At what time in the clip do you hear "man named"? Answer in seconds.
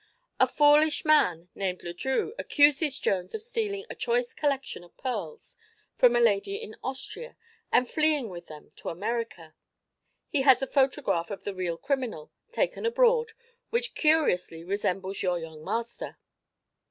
1.05-1.83